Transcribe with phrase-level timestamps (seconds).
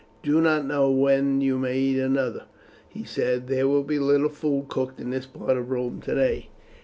[0.23, 2.45] "You do not know when you may eat another,"
[2.89, 6.49] he said; "there will be little food cooked in this part of Rome today."